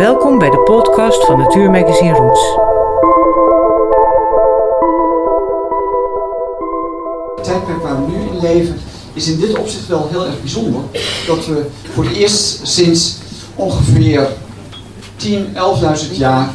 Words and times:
Welkom 0.00 0.38
bij 0.38 0.50
de 0.50 0.58
podcast 0.58 1.24
van 1.24 1.38
Natuurmagazine 1.38 2.12
Roots. 2.12 2.40
Het 7.36 7.44
tijdperk 7.44 7.82
waar 7.82 8.04
we 8.04 8.12
nu 8.12 8.18
in 8.18 8.40
leven 8.40 8.76
is 9.12 9.28
in 9.28 9.40
dit 9.40 9.58
opzicht 9.58 9.86
wel 9.86 10.08
heel 10.10 10.26
erg 10.26 10.40
bijzonder. 10.40 10.80
Dat 11.26 11.46
we 11.46 11.66
voor 11.92 12.04
het 12.04 12.16
eerst 12.16 12.66
sinds 12.66 13.18
ongeveer 13.54 14.28
10, 15.16 15.46
11.000 16.10 16.16
jaar 16.16 16.48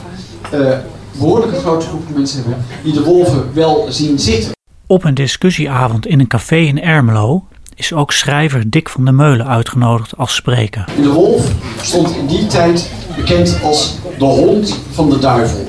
uh, 0.54 0.78
behoorlijke 1.12 1.56
grote 1.56 1.86
groepen 1.86 2.14
mensen 2.14 2.44
hebben 2.44 2.66
die 2.84 2.94
de 2.94 3.04
wolven 3.04 3.54
wel 3.54 3.86
zien 3.90 4.20
zitten. 4.20 4.52
Op 4.88 5.04
een 5.04 5.14
discussieavond 5.14 6.06
in 6.06 6.20
een 6.20 6.28
café 6.28 6.58
in 6.58 6.82
Ermelo 6.82 7.44
is 7.76 7.94
ook 7.94 8.12
schrijver 8.12 8.70
Dick 8.70 8.90
van 8.90 9.06
der 9.06 9.14
Meulen 9.14 9.48
uitgenodigd 9.48 10.18
als 10.18 10.36
spreker. 10.36 10.86
De 11.02 11.12
wolf 11.12 11.52
stond 11.82 12.16
in 12.16 12.28
die 12.28 12.48
tijd 12.48 12.92
bekend 13.16 13.60
als 13.64 13.98
de 14.18 14.26
hond 14.26 14.80
van 14.92 15.10
de 15.10 15.20
duivel. 15.20 15.68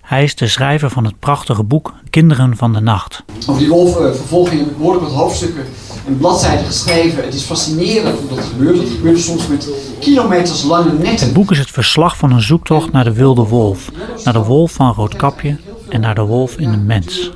Hij 0.00 0.22
is 0.22 0.34
de 0.34 0.48
schrijver 0.48 0.90
van 0.90 1.04
het 1.04 1.18
prachtige 1.18 1.62
boek 1.62 1.92
Kinderen 2.10 2.56
van 2.56 2.72
de 2.72 2.80
Nacht. 2.80 3.24
Over 3.46 3.60
die 3.60 3.68
wolfvervolging 3.70 4.60
heb 4.60 4.70
ik 4.70 4.76
behoorlijk 4.76 5.04
wat 5.04 5.14
hoofdstukken 5.14 5.64
en 6.06 6.18
bladzijden 6.18 6.64
geschreven. 6.64 7.24
Het 7.24 7.34
is 7.34 7.42
fascinerend 7.42 8.18
hoe 8.18 8.36
dat 8.36 8.44
gebeurt. 8.44 8.78
Het 8.78 8.88
gebeurt 8.88 9.18
soms 9.18 9.46
met 9.46 9.68
kilometers 10.00 10.62
lange 10.62 10.92
netten. 10.92 11.26
Het 11.26 11.34
boek 11.34 11.50
is 11.50 11.58
het 11.58 11.70
verslag 11.70 12.16
van 12.16 12.32
een 12.32 12.42
zoektocht 12.42 12.92
naar 12.92 13.04
de 13.04 13.12
wilde 13.12 13.42
wolf. 13.42 13.90
Naar 14.24 14.32
de 14.32 14.44
wolf 14.44 14.72
van 14.72 14.92
Roodkapje 14.92 15.58
en 15.88 16.00
naar 16.00 16.14
de 16.14 16.22
wolf 16.22 16.56
in 16.56 16.70
de 16.70 16.76
mens. 16.76 17.30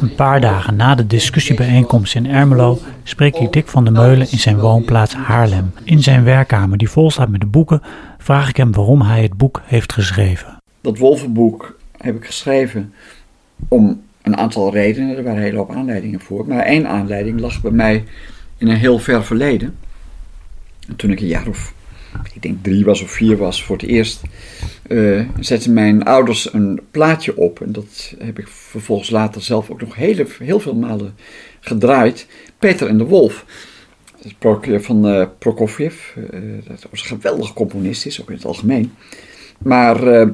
Een 0.00 0.14
paar 0.14 0.40
dagen 0.40 0.76
na 0.76 0.94
de 0.94 1.06
discussiebijeenkomst 1.06 2.14
in 2.14 2.26
Ermelo 2.30 2.78
spreek 3.02 3.36
ik 3.36 3.52
Dick 3.52 3.68
van 3.68 3.84
der 3.84 3.92
Meulen 3.92 4.30
in 4.30 4.38
zijn 4.38 4.58
woonplaats 4.58 5.14
Haarlem. 5.14 5.72
In 5.84 6.02
zijn 6.02 6.24
werkkamer, 6.24 6.78
die 6.78 6.90
vol 6.90 7.10
staat 7.10 7.28
met 7.28 7.40
de 7.40 7.46
boeken, 7.46 7.82
vraag 8.18 8.48
ik 8.48 8.56
hem 8.56 8.72
waarom 8.72 9.02
hij 9.02 9.22
het 9.22 9.36
boek 9.36 9.62
heeft 9.64 9.92
geschreven. 9.92 10.62
Dat 10.80 10.98
wolvenboek 10.98 11.78
heb 11.96 12.16
ik 12.16 12.26
geschreven 12.26 12.92
om 13.68 14.02
een 14.22 14.36
aantal 14.36 14.72
redenen. 14.72 15.16
Er 15.16 15.22
waren 15.22 15.38
een 15.38 15.44
hele 15.44 15.56
hoop 15.56 15.70
aanleidingen 15.70 16.20
voor. 16.20 16.48
Maar 16.48 16.62
één 16.62 16.88
aanleiding 16.88 17.40
lag 17.40 17.60
bij 17.60 17.70
mij 17.70 18.04
in 18.56 18.68
een 18.68 18.76
heel 18.76 18.98
ver 18.98 19.24
verleden. 19.24 19.76
Toen 20.96 21.10
ik 21.10 21.20
een 21.20 21.26
jaar 21.26 21.46
of, 21.46 21.74
ik 22.34 22.42
denk 22.42 22.62
drie 22.62 22.84
was 22.84 23.02
of 23.02 23.10
vier 23.10 23.36
was, 23.36 23.64
voor 23.64 23.76
het 23.76 23.86
eerst 23.86 24.22
uh, 24.88 25.28
zetten 25.40 25.72
mijn 25.72 26.04
ouders 26.04 26.52
een 26.52 26.80
plaatje 26.90 27.36
op. 27.36 27.60
En 27.60 27.72
dat 27.72 28.14
heb 28.18 28.38
ik 28.38 28.48
vervolgens 28.48 29.10
later 29.10 29.42
zelf 29.42 29.70
ook 29.70 29.80
nog 29.80 29.94
hele, 29.94 30.26
heel 30.38 30.60
veel 30.60 30.74
malen 30.74 31.14
gedraaid. 31.60 32.26
Peter 32.58 32.88
en 32.88 32.98
de 32.98 33.04
Wolf. 33.04 33.44
Van 34.66 35.08
uh, 35.08 35.26
Prokofjev. 35.38 36.16
Uh, 36.16 36.40
dat 36.66 36.86
was 36.90 37.00
een 37.00 37.06
geweldig 37.06 37.52
componist 37.52 38.06
is, 38.06 38.20
ook 38.20 38.28
in 38.28 38.36
het 38.36 38.44
algemeen. 38.44 38.92
Maar 39.58 40.28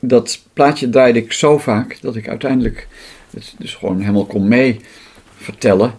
dat 0.00 0.42
plaatje 0.52 0.88
draaide 0.88 1.18
ik 1.18 1.32
zo 1.32 1.58
vaak 1.58 2.00
dat 2.00 2.16
ik 2.16 2.28
uiteindelijk 2.28 2.88
het 3.30 3.54
dus 3.58 3.74
gewoon 3.74 4.00
helemaal 4.00 4.26
kon 4.26 4.48
mee 4.48 4.80
vertellen. 5.36 5.94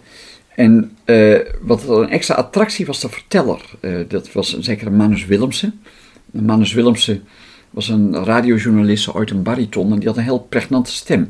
En 0.56 0.96
uh, 1.04 1.38
wat 1.60 1.88
een 1.88 2.08
extra 2.08 2.34
attractie 2.34 2.86
was 2.86 3.00
de 3.00 3.08
verteller. 3.08 3.60
Uh, 3.80 4.04
dat 4.08 4.32
was 4.32 4.52
een 4.52 4.62
zekere 4.62 4.90
Manus 4.90 5.26
Willemsen. 5.26 5.80
Manus 6.30 6.72
Willemsen 6.72 7.24
was 7.70 7.88
een 7.88 8.24
radiojournalist, 8.24 9.14
ooit 9.14 9.30
een 9.30 9.42
bariton, 9.42 9.92
en 9.92 9.98
die 9.98 10.08
had 10.08 10.16
een 10.16 10.22
heel 10.22 10.46
pregnante 10.48 10.90
stem. 10.90 11.20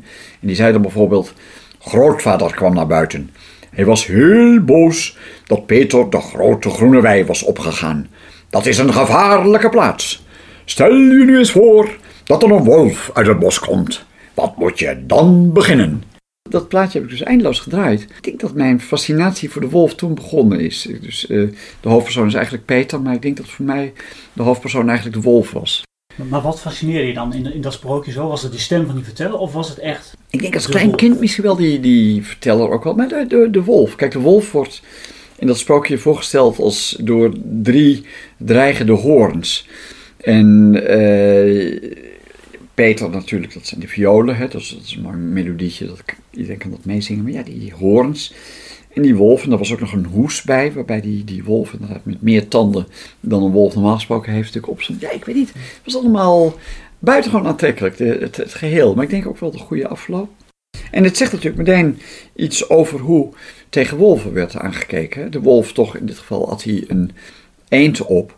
En 0.40 0.46
die 0.46 0.56
zei 0.56 0.72
dan 0.72 0.82
bijvoorbeeld: 0.82 1.32
Grootvader 1.78 2.54
kwam 2.54 2.74
naar 2.74 2.86
buiten. 2.86 3.30
Hij 3.70 3.84
was 3.84 4.06
heel 4.06 4.60
boos 4.64 5.16
dat 5.46 5.66
Peter 5.66 6.10
de 6.10 6.20
grote 6.20 6.70
groene 6.70 7.00
wei 7.00 7.24
was 7.24 7.42
opgegaan. 7.42 8.08
Dat 8.50 8.66
is 8.66 8.78
een 8.78 8.92
gevaarlijke 8.92 9.68
plaats. 9.68 10.24
Stel 10.64 10.94
je 10.94 11.24
nu 11.24 11.38
eens 11.38 11.50
voor 11.50 11.96
dat 12.24 12.42
er 12.42 12.50
een 12.50 12.64
wolf 12.64 13.10
uit 13.14 13.26
het 13.26 13.38
bos 13.38 13.58
komt. 13.58 14.04
Wat 14.34 14.56
moet 14.56 14.78
je 14.78 15.06
dan 15.06 15.52
beginnen? 15.52 16.15
Dat 16.48 16.68
plaatje 16.68 16.98
heb 16.98 17.08
ik 17.08 17.16
dus 17.18 17.26
eindeloos 17.26 17.60
gedraaid. 17.60 18.00
Ik 18.02 18.22
denk 18.22 18.40
dat 18.40 18.54
mijn 18.54 18.80
fascinatie 18.80 19.50
voor 19.50 19.60
de 19.60 19.68
wolf 19.68 19.94
toen 19.94 20.14
begonnen 20.14 20.60
is. 20.60 20.88
Dus 21.00 21.28
uh, 21.28 21.50
de 21.80 21.88
hoofdpersoon 21.88 22.26
is 22.26 22.34
eigenlijk 22.34 22.64
Peter, 22.64 23.00
maar 23.00 23.14
ik 23.14 23.22
denk 23.22 23.36
dat 23.36 23.48
voor 23.48 23.64
mij 23.64 23.92
de 24.32 24.42
hoofdpersoon 24.42 24.88
eigenlijk 24.88 25.16
de 25.16 25.22
wolf 25.22 25.52
was. 25.52 25.82
Maar 26.28 26.42
wat 26.42 26.60
fascineerde 26.60 27.06
je 27.06 27.14
dan 27.14 27.34
in, 27.34 27.54
in 27.54 27.60
dat 27.60 27.72
sprookje 27.72 28.12
zo? 28.12 28.28
Was 28.28 28.42
het 28.42 28.52
die 28.52 28.60
stem 28.60 28.86
van 28.86 28.94
die 28.94 29.04
verteller 29.04 29.38
of 29.38 29.52
was 29.52 29.68
het 29.68 29.78
echt... 29.78 30.16
Ik 30.30 30.40
denk 30.40 30.54
als 30.54 30.68
klein 30.68 30.94
kind 30.94 31.20
misschien 31.20 31.44
wel 31.44 31.56
die, 31.56 31.80
die 31.80 32.24
verteller 32.24 32.70
ook 32.70 32.84
wel, 32.84 32.94
maar 32.94 33.08
de, 33.08 33.24
de, 33.28 33.48
de 33.50 33.62
wolf. 33.62 33.96
Kijk, 33.96 34.12
de 34.12 34.18
wolf 34.18 34.52
wordt 34.52 34.82
in 35.38 35.46
dat 35.46 35.58
sprookje 35.58 35.98
voorgesteld 35.98 36.58
als 36.58 36.96
door 37.00 37.32
drie 37.62 38.04
dreigende 38.36 38.92
hoorns. 38.92 39.68
En... 40.16 40.70
Uh, 40.90 42.04
Peter 42.76 43.10
natuurlijk, 43.10 43.54
dat 43.54 43.66
zijn 43.66 43.80
de 43.80 43.88
violen, 43.88 44.36
hè, 44.36 44.48
dat, 44.48 44.60
is, 44.60 44.78
is 44.82 44.98
een 45.02 45.32
melodietje, 45.32 45.86
dat, 45.86 46.02
iedereen 46.30 46.58
kan 46.58 46.70
dat 46.70 46.84
meezingen. 46.84 47.22
Maar 47.24 47.32
ja, 47.32 47.42
die 47.42 47.72
hoorns 47.74 48.34
en 48.92 49.02
die 49.02 49.16
wolf, 49.16 49.44
en 49.44 49.52
er 49.52 49.58
was 49.58 49.72
ook 49.72 49.80
nog 49.80 49.92
een 49.92 50.04
hoes 50.04 50.42
bij, 50.42 50.72
waarbij 50.72 51.00
die, 51.00 51.24
die 51.24 51.44
wolf 51.44 51.72
inderdaad 51.72 52.04
met 52.04 52.22
meer 52.22 52.48
tanden 52.48 52.86
dan 53.20 53.42
een 53.42 53.50
wolf 53.50 53.74
normaal 53.74 53.94
gesproken 53.94 54.32
heeft 54.32 54.44
natuurlijk 54.46 54.72
op 54.72 54.82
zijn... 54.82 54.98
Ja, 55.00 55.10
ik 55.10 55.24
weet 55.24 55.34
niet, 55.34 55.52
het 55.52 55.80
was 55.84 55.96
allemaal 55.96 56.54
buitengewoon 56.98 57.46
aantrekkelijk, 57.46 57.98
het, 57.98 58.36
het 58.36 58.54
geheel. 58.54 58.94
Maar 58.94 59.04
ik 59.04 59.10
denk 59.10 59.26
ook 59.26 59.38
wel 59.38 59.50
de 59.50 59.58
goede 59.58 59.88
afloop. 59.88 60.30
En 60.90 61.04
het 61.04 61.16
zegt 61.16 61.32
natuurlijk 61.32 61.68
meteen 61.68 61.98
iets 62.34 62.68
over 62.68 63.00
hoe 63.00 63.32
tegen 63.68 63.96
wolven 63.96 64.32
werd 64.32 64.56
aangekeken. 64.56 65.30
De 65.30 65.40
wolf 65.40 65.72
toch, 65.72 65.96
in 65.96 66.06
dit 66.06 66.18
geval 66.18 66.48
had 66.48 66.62
hij 66.62 66.84
een 66.88 67.10
eend 67.68 68.02
op. 68.02 68.36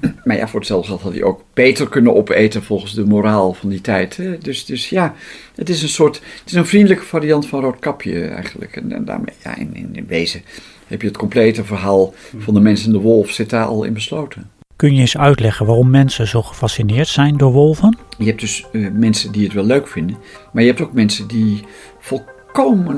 Maar 0.24 0.36
ja, 0.36 0.48
voor 0.48 0.58
hetzelfde 0.58 0.88
geld 0.88 1.00
had 1.00 1.12
hij 1.12 1.22
ook 1.22 1.44
beter 1.54 1.88
kunnen 1.88 2.14
opeten 2.14 2.62
volgens 2.62 2.94
de 2.94 3.04
moraal 3.04 3.52
van 3.52 3.68
die 3.68 3.80
tijd. 3.80 4.16
Hè? 4.16 4.38
Dus, 4.38 4.64
dus 4.64 4.88
ja, 4.88 5.14
het 5.54 5.68
is 5.68 5.82
een 5.82 5.88
soort, 5.88 6.14
het 6.14 6.46
is 6.46 6.52
een 6.52 6.66
vriendelijke 6.66 7.04
variant 7.04 7.46
van 7.46 7.60
Roodkapje 7.60 8.24
eigenlijk. 8.24 8.76
En, 8.76 8.92
en 8.92 9.04
daarmee, 9.04 9.34
ja, 9.44 9.56
in, 9.56 9.70
in, 9.74 9.88
in, 9.92 10.06
wezen 10.06 10.42
heb 10.86 11.00
je 11.00 11.08
het 11.08 11.16
complete 11.16 11.64
verhaal 11.64 12.14
van 12.38 12.54
de 12.54 12.60
mens 12.60 12.86
en 12.86 12.92
de 12.92 12.98
wolf 12.98 13.30
zit 13.30 13.50
daar 13.50 13.66
al 13.66 13.84
in 13.84 13.92
besloten. 13.92 14.50
Kun 14.76 14.94
je 14.94 15.00
eens 15.00 15.18
uitleggen 15.18 15.66
waarom 15.66 15.90
mensen 15.90 16.26
zo 16.26 16.42
gefascineerd 16.42 17.08
zijn 17.08 17.36
door 17.36 17.52
wolven? 17.52 17.98
Je 18.18 18.24
hebt 18.24 18.40
dus 18.40 18.66
uh, 18.72 18.90
mensen 18.92 19.32
die 19.32 19.44
het 19.44 19.52
wel 19.52 19.64
leuk 19.64 19.88
vinden, 19.88 20.16
maar 20.52 20.62
je 20.62 20.68
hebt 20.68 20.80
ook 20.80 20.92
mensen 20.92 21.28
die 21.28 21.64
volkomen 21.98 22.36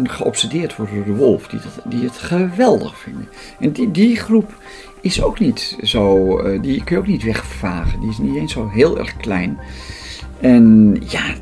geobsedeerd 0.03 0.76
worden 0.76 0.94
door 0.94 1.04
de 1.04 1.15
wolf, 1.15 1.48
die, 1.48 1.60
dat, 1.60 1.93
die 1.93 2.04
het 2.04 2.19
geweldig 2.19 2.98
vinden. 2.98 3.28
En 3.60 3.72
die, 3.72 3.91
die 3.91 4.16
groep 4.16 4.54
is 5.00 5.22
ook 5.22 5.38
niet 5.38 5.76
zo, 5.82 6.38
uh, 6.41 6.62
die 6.62 6.84
kun 6.84 6.97
je 6.97 7.03
ook 7.03 7.09
niet 7.09 7.22
wegvagen. 7.22 8.00
Die 8.00 8.10
is 8.10 8.19
niet 8.19 8.37
eens 8.37 8.53
zo 8.53 8.69
heel 8.69 8.99
erg 8.99 9.16
klein. 9.16 9.59
En 10.41 10.97
ja, 11.09 11.34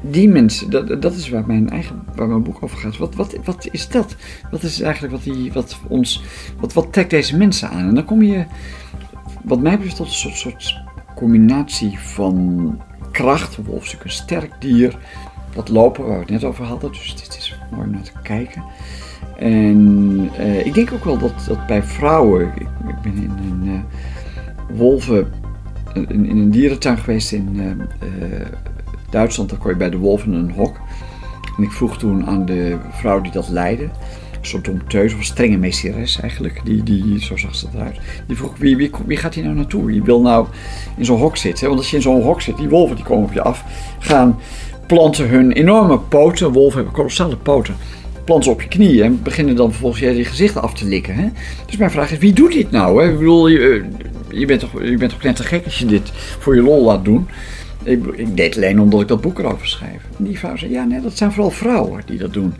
die 0.00 0.28
mensen, 0.28 0.70
dat, 0.70 1.02
dat 1.02 1.14
is 1.14 1.28
waar 1.28 1.46
mijn 1.46 1.70
eigen 1.70 2.04
waar 2.14 2.28
mijn 2.28 2.42
boek 2.42 2.62
over 2.62 2.78
gaat. 2.78 2.96
Wat, 2.96 3.14
wat, 3.14 3.36
wat 3.44 3.68
is 3.70 3.88
dat? 3.88 4.16
Wat 4.50 4.62
is 4.62 4.80
eigenlijk 4.80 5.12
wat, 5.12 5.22
die, 5.22 5.52
wat 5.52 5.78
ons, 5.88 6.22
wat, 6.60 6.72
wat 6.72 6.92
trekt 6.92 7.10
deze 7.10 7.36
mensen 7.36 7.70
aan? 7.70 7.88
En 7.88 7.94
dan 7.94 8.04
kom 8.04 8.22
je, 8.22 8.44
wat 9.44 9.60
mij 9.60 9.76
betreft, 9.76 9.96
tot 9.96 10.06
een 10.06 10.12
soort, 10.12 10.36
soort 10.36 10.80
combinatie 11.14 11.98
van 11.98 12.80
kracht. 13.10 13.56
Wolf 13.56 13.84
is 13.84 13.92
natuurlijk 13.92 14.04
een 14.04 14.10
sterk 14.10 14.52
dier. 14.60 14.98
Dat 15.56 15.68
lopen, 15.68 16.04
waar 16.04 16.14
we 16.14 16.20
het 16.20 16.30
net 16.30 16.44
over 16.44 16.64
hadden, 16.64 16.92
dus 16.92 17.14
dit 17.16 17.36
is 17.38 17.58
mooi 17.70 17.84
om 17.84 17.90
naar 17.90 18.02
te 18.02 18.12
kijken. 18.22 18.64
En 19.36 20.30
uh, 20.38 20.66
ik 20.66 20.74
denk 20.74 20.92
ook 20.92 21.04
wel 21.04 21.18
dat, 21.18 21.32
dat 21.48 21.66
bij 21.66 21.82
vrouwen, 21.82 22.52
ik, 22.58 23.00
ben 23.02 23.14
in 23.14 23.30
een 23.30 23.62
uh, 23.64 23.80
wolven, 24.76 25.32
in, 25.94 26.26
in, 26.26 26.38
een 26.38 26.50
dierentuin 26.50 26.98
geweest 26.98 27.32
in 27.32 27.48
uh, 27.54 28.46
Duitsland, 29.10 29.50
daar 29.50 29.58
kon 29.58 29.70
je 29.70 29.76
bij 29.76 29.90
de 29.90 29.98
wolven 29.98 30.32
een 30.32 30.50
hok. 30.50 30.80
En 31.56 31.62
ik 31.62 31.72
vroeg 31.72 31.98
toen 31.98 32.26
aan 32.26 32.44
de 32.44 32.76
vrouw 32.90 33.20
die 33.20 33.32
dat 33.32 33.48
leidde, 33.48 33.84
een 33.84 33.90
soort 34.40 34.64
dompteus 34.64 35.14
of 35.14 35.22
strenge 35.22 35.56
meesteres 35.56 36.20
eigenlijk, 36.20 36.60
die, 36.64 36.82
die, 36.82 37.24
zo 37.24 37.36
zag 37.36 37.54
ze 37.54 37.66
eruit. 37.74 38.00
Die 38.26 38.36
vroeg, 38.36 38.56
wie, 38.56 38.76
wie, 38.76 38.90
wie 39.06 39.16
gaat 39.16 39.34
hier 39.34 39.44
nou 39.44 39.56
naartoe? 39.56 39.84
Wie 39.84 40.02
wil 40.02 40.20
nou 40.20 40.46
in 40.96 41.04
zo'n 41.04 41.18
hok 41.18 41.36
zitten? 41.36 41.66
Want 41.66 41.78
als 41.78 41.90
je 41.90 41.96
in 41.96 42.02
zo'n 42.02 42.22
hok 42.22 42.40
zit, 42.40 42.56
die 42.56 42.68
wolven 42.68 42.96
die 42.96 43.04
komen 43.04 43.24
op 43.24 43.32
je 43.32 43.42
af, 43.42 43.64
gaan 43.98 44.38
planten 44.86 45.28
hun 45.28 45.52
enorme 45.52 45.98
poten, 45.98 46.52
wolven 46.52 46.76
hebben 46.76 46.94
kolossale 46.94 47.36
poten, 47.36 47.76
planten 48.24 48.50
op 48.50 48.62
je 48.62 48.68
knieën 48.68 49.04
en 49.04 49.22
beginnen 49.22 49.56
dan 49.56 49.70
vervolgens 49.70 50.02
je, 50.02 50.16
je 50.16 50.24
gezicht 50.24 50.56
af 50.56 50.74
te 50.74 50.84
likken. 50.84 51.14
Hè? 51.14 51.28
Dus 51.66 51.76
mijn 51.76 51.90
vraag 51.90 52.10
is, 52.10 52.18
wie 52.18 52.32
doet 52.32 52.52
dit 52.52 52.70
nou? 52.70 53.02
Hè? 53.02 53.10
Ik 53.10 53.18
bedoel, 53.18 53.48
je, 53.48 53.84
je, 54.28 54.46
bent 54.46 54.60
toch, 54.60 54.82
je 54.82 54.96
bent 54.96 55.10
toch 55.10 55.22
net 55.22 55.36
te 55.36 55.42
gek 55.42 55.64
als 55.64 55.78
je 55.78 55.86
dit 55.86 56.10
voor 56.38 56.54
je 56.54 56.62
lol 56.62 56.84
laat 56.84 57.04
doen? 57.04 57.28
Ik, 57.82 58.04
ik 58.06 58.36
deed 58.36 58.56
alleen 58.56 58.80
omdat 58.80 59.00
ik 59.00 59.08
dat 59.08 59.20
boek 59.20 59.38
erover 59.38 59.66
schrijf. 59.66 60.02
En 60.18 60.24
die 60.24 60.38
vrouw 60.38 60.56
zei, 60.56 60.70
ja 60.70 60.84
nee, 60.84 61.00
dat 61.00 61.16
zijn 61.16 61.32
vooral 61.32 61.50
vrouwen 61.50 62.02
die 62.06 62.18
dat 62.18 62.32
doen. 62.32 62.54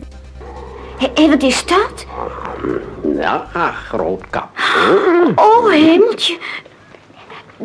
Hé, 0.97 1.07
hey, 1.15 1.29
wat 1.29 1.43
is 1.43 1.65
dat? 1.65 2.05
Ja, 3.17 3.47
groot 3.71 4.23
kap. 4.29 4.49
Oh, 5.35 5.71
hemeltje. 5.71 6.37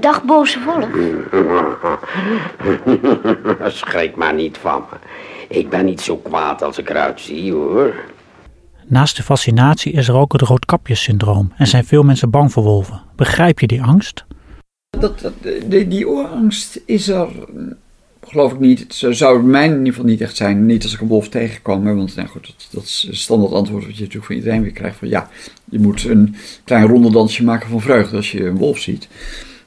Dag, 0.01 0.25
boze 0.25 0.59
wolf. 0.65 0.89
Schrik 3.73 4.17
maar 4.17 4.35
niet 4.35 4.59
van 4.59 4.85
me. 4.91 4.97
Ik 5.49 5.71
ben 5.71 5.85
niet 5.85 6.01
zo 6.01 6.17
kwaad 6.17 6.63
als 6.63 6.79
ik 6.79 6.91
eruit 6.91 7.21
zie, 7.21 7.53
hoor. 7.53 7.95
Naast 8.87 9.17
de 9.17 9.23
fascinatie 9.23 9.93
is 9.93 10.09
er 10.09 10.15
ook 10.17 10.33
het 10.33 10.41
roodkapjessyndroom 10.41 11.53
en 11.57 11.67
zijn 11.67 11.85
veel 11.85 12.03
mensen 12.03 12.31
bang 12.31 12.53
voor 12.53 12.63
wolven. 12.63 13.01
Begrijp 13.17 13.61
je 13.61 13.67
die 13.67 13.83
angst? 13.83 14.25
Dat, 14.99 15.21
dat, 15.21 15.33
die, 15.67 15.89
die 15.89 16.09
oorangst 16.09 16.81
is 16.87 17.09
er, 17.09 17.29
geloof 18.23 18.53
ik 18.53 18.59
niet. 18.59 18.79
Het 18.79 19.17
zou 19.17 19.43
mij 19.43 19.65
in 19.65 19.71
ieder 19.79 19.87
geval 19.87 20.05
niet 20.05 20.21
echt 20.21 20.37
zijn. 20.37 20.67
Niet 20.67 20.83
als 20.83 20.95
ik 20.95 21.01
een 21.01 21.09
wolf 21.09 21.29
tegenkwam. 21.29 21.97
Want 21.97 22.17
nou 22.17 22.29
goed, 22.29 22.47
dat, 22.47 22.69
dat 22.71 22.83
is 22.83 23.09
standaard 23.11 23.53
antwoord 23.53 23.85
wat 23.85 23.95
je 23.95 24.01
natuurlijk 24.01 24.27
van 24.27 24.37
iedereen 24.37 24.63
weer 24.63 24.73
krijgt. 24.73 24.97
Van 24.97 25.09
ja, 25.09 25.29
je 25.65 25.79
moet 25.79 26.05
een 26.05 26.37
klein 26.65 26.87
rondedansje 26.87 27.45
maken 27.45 27.69
van 27.69 27.81
vreugde 27.81 28.17
als 28.17 28.33
je 28.33 28.47
een 28.47 28.59
wolf 28.59 28.79
ziet. 28.79 29.09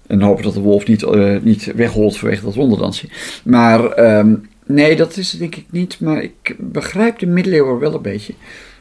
En 0.08 0.22
hopen 0.22 0.44
dat 0.44 0.54
de 0.54 0.60
wolf 0.60 0.88
niet, 0.88 1.02
uh, 1.02 1.42
niet 1.42 1.72
wegholt 1.76 2.18
vanwege 2.18 2.44
dat 2.44 2.56
rondedansje. 2.56 3.08
Maar 3.44 4.18
um, 4.18 4.50
nee, 4.66 4.96
dat 4.96 5.18
is 5.18 5.30
denk 5.30 5.56
ik 5.56 5.66
niet. 5.70 6.00
Maar 6.00 6.24
ik 6.24 6.56
begrijp 6.58 7.20
de 7.20 7.26
middeleeuwen 7.26 7.80
wel 7.80 7.94
een 7.94 8.02
beetje. 8.02 8.34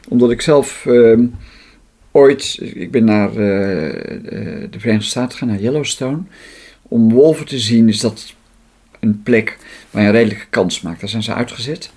Omdat 0.09 0.31
ik 0.31 0.41
zelf... 0.41 0.85
Uh, 0.87 1.19
ooit, 2.11 2.59
ik 2.61 2.91
ben 2.91 3.03
naar 3.03 3.29
uh, 3.29 3.35
de 4.69 4.77
Verenigde 4.77 5.07
Staten 5.07 5.31
gegaan, 5.31 5.47
naar 5.47 5.59
Yellowstone. 5.59 6.19
Om 6.81 7.11
wolven 7.11 7.45
te 7.45 7.59
zien 7.59 7.87
is 7.87 7.99
dat 7.99 8.33
een 8.99 9.21
plek 9.23 9.57
waar 9.91 10.01
je 10.01 10.07
een 10.07 10.13
redelijke 10.13 10.45
kans 10.49 10.81
maakt. 10.81 10.99
Daar 10.99 11.09
zijn 11.09 11.23
ze 11.23 11.33
uitgezet. 11.33 11.91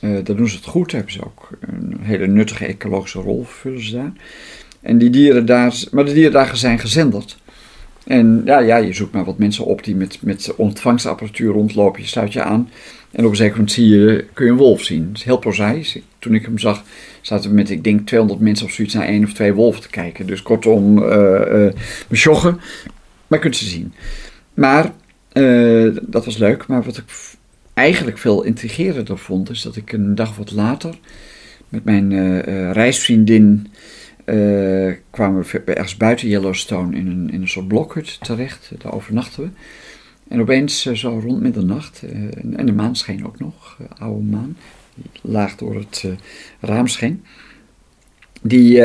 Uh, 0.00 0.18
daar 0.24 0.36
doen 0.36 0.48
ze 0.48 0.56
het 0.56 0.66
goed. 0.66 0.90
Daar 0.90 1.00
hebben 1.00 1.12
ze 1.12 1.24
ook 1.24 1.50
een 1.60 1.98
hele 2.00 2.26
nuttige 2.26 2.66
ecologische 2.66 3.20
rol 3.20 3.44
vullen 3.44 3.84
ze 3.84 3.92
daar. 3.92 4.12
En 4.80 4.98
die 4.98 5.10
dieren 5.10 5.46
daar, 5.46 5.84
maar 5.90 6.04
de 6.04 6.12
dieren 6.12 6.32
daar 6.32 6.56
zijn 6.56 6.78
gezenderd. 6.78 7.38
En 8.06 8.42
ja, 8.44 8.58
ja, 8.58 8.76
je 8.76 8.92
zoekt 8.92 9.12
maar 9.12 9.24
wat 9.24 9.38
mensen 9.38 9.64
op 9.64 9.84
die 9.84 9.96
met, 9.96 10.18
met 10.20 10.54
ontvangstapparatuur 10.56 11.52
rondlopen. 11.52 12.00
Je 12.00 12.08
sluit 12.08 12.32
je 12.32 12.42
aan. 12.42 12.70
En 13.10 13.24
op 13.24 13.30
een 13.30 13.36
zeker 13.36 13.52
moment 13.52 13.72
zie 13.72 13.88
je, 13.88 14.26
kun 14.32 14.44
je 14.44 14.50
een 14.50 14.56
wolf 14.56 14.82
zien. 14.82 15.06
Het 15.08 15.16
is 15.16 15.24
heel 15.24 15.38
prozaïs. 15.38 15.98
Toen 16.18 16.34
ik 16.34 16.44
hem 16.44 16.58
zag, 16.58 16.84
zaten 17.20 17.50
we 17.50 17.56
met, 17.56 17.70
ik 17.70 17.84
denk, 17.84 18.06
200 18.06 18.40
mensen 18.40 18.66
of 18.66 18.72
zoiets 18.72 18.94
naar 18.94 19.06
één 19.06 19.24
of 19.24 19.32
twee 19.32 19.52
wolven 19.52 19.82
te 19.82 19.90
kijken. 19.90 20.26
Dus 20.26 20.42
kortom, 20.42 20.98
uh, 20.98 21.40
uh, 21.52 21.72
joggen. 22.08 22.60
Maar 23.26 23.38
je 23.38 23.44
kunt 23.44 23.56
ze 23.56 23.68
zien. 23.68 23.92
Maar, 24.54 24.92
uh, 25.32 25.96
dat 26.02 26.24
was 26.24 26.36
leuk. 26.36 26.66
Maar 26.66 26.82
wat 26.82 26.96
ik 26.96 27.04
eigenlijk 27.74 28.18
veel 28.18 28.42
intrigerender 28.42 29.18
vond, 29.18 29.50
is 29.50 29.62
dat 29.62 29.76
ik 29.76 29.92
een 29.92 30.14
dag 30.14 30.36
wat 30.36 30.52
later 30.52 30.94
met 31.68 31.84
mijn 31.84 32.40
reisvriendin 32.72 33.66
uh, 34.26 34.94
kwamen 35.10 35.42
we 35.42 35.60
ergens 35.64 35.96
buiten 35.96 36.28
Yellowstone 36.28 36.96
in 36.96 37.06
een, 37.06 37.30
in 37.30 37.40
een 37.40 37.48
soort 37.48 37.68
blokhut 37.68 38.20
terecht. 38.20 38.70
Daar 38.78 38.92
overnachten 38.92 39.42
we. 39.42 39.50
En 40.28 40.40
opeens, 40.40 40.86
uh, 40.86 40.94
zo 40.94 41.20
rond 41.24 41.40
middernacht, 41.40 42.02
uh, 42.04 42.10
en 42.56 42.66
de 42.66 42.72
maan 42.72 42.96
scheen 42.96 43.26
ook 43.26 43.38
nog, 43.38 43.78
oude 43.98 44.24
maan, 44.24 44.56
die 44.94 45.10
laag 45.22 45.56
door 45.56 45.74
het 45.74 46.04
raam 46.60 46.86
scheen. 46.86 47.24
Die, 48.42 48.80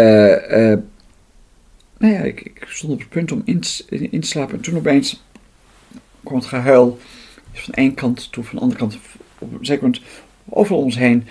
nou 1.97 2.13
ja, 2.13 2.19
ik, 2.19 2.65
stond 2.67 2.93
op 2.93 2.99
het 2.99 3.09
punt 3.09 3.31
om 3.31 3.41
in, 3.45 3.59
te 3.59 4.17
slapen 4.19 4.55
en 4.55 4.61
toen 4.61 4.77
opeens 4.77 5.23
kwam 6.23 6.37
het 6.37 6.47
gehuil 6.47 6.99
van 7.53 7.73
één 7.73 7.93
kant 7.93 8.31
toe, 8.31 8.43
van 8.43 8.55
de 8.55 8.61
andere 8.61 8.79
kant. 8.79 8.97
Op 9.39 9.59
een 9.59 9.65
zeker 9.65 9.83
om 9.83 10.65
ons 10.69 10.97
heen 10.97 11.23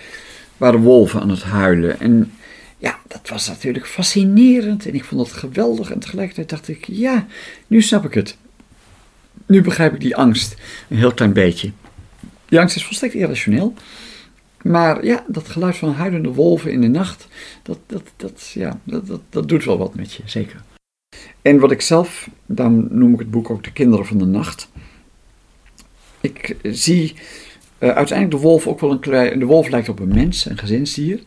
waren 0.57 0.81
wolven 0.81 1.21
aan 1.21 1.29
het 1.29 1.43
huilen. 1.43 1.99
En 1.99 2.31
ja, 2.77 2.99
dat 3.07 3.29
was 3.29 3.47
natuurlijk 3.47 3.87
fascinerend 3.87 4.85
en 4.85 4.93
ik 4.93 5.03
vond 5.03 5.27
het 5.27 5.37
geweldig. 5.37 5.91
En 5.91 5.99
tegelijkertijd 5.99 6.49
dacht 6.49 6.67
ik, 6.67 6.85
ja, 6.87 7.27
nu 7.67 7.81
snap 7.81 8.05
ik 8.05 8.13
het. 8.13 8.37
Nu 9.45 9.61
begrijp 9.61 9.93
ik 9.93 9.99
die 9.99 10.15
angst 10.15 10.55
een 10.89 10.97
heel 10.97 11.13
klein 11.13 11.33
beetje. 11.33 11.71
Die 12.45 12.59
angst 12.59 12.75
is 12.75 12.85
volstrekt 12.85 13.13
irrationeel. 13.13 13.73
Maar 14.61 15.05
ja, 15.05 15.25
dat 15.27 15.47
geluid 15.47 15.77
van 15.77 15.93
huilende 15.93 16.33
wolven 16.33 16.71
in 16.71 16.81
de 16.81 16.87
nacht, 16.87 17.27
dat, 17.63 17.79
dat, 17.85 18.03
dat, 18.15 18.51
ja, 18.53 18.79
dat, 18.83 19.07
dat, 19.07 19.21
dat 19.29 19.49
doet 19.49 19.63
wel 19.63 19.77
wat 19.77 19.95
met 19.95 20.13
je, 20.13 20.23
zeker. 20.25 20.61
En 21.41 21.59
wat 21.59 21.71
ik 21.71 21.81
zelf, 21.81 22.29
daarom 22.45 22.87
noem 22.91 23.13
ik 23.13 23.19
het 23.19 23.31
boek 23.31 23.49
ook 23.49 23.63
De 23.63 23.71
Kinderen 23.71 24.05
van 24.05 24.17
de 24.17 24.25
Nacht. 24.25 24.69
Ik 26.21 26.55
zie 26.63 27.15
uh, 27.79 27.89
uiteindelijk 27.89 28.41
de 28.41 28.47
wolf 28.47 28.67
ook 28.67 28.79
wel 28.79 28.91
een 28.91 28.99
klein. 28.99 29.39
De 29.39 29.45
wolf 29.45 29.69
lijkt 29.69 29.89
op 29.89 29.99
een 29.99 30.13
mens, 30.13 30.45
een 30.45 30.57
gezinsdier. 30.57 31.23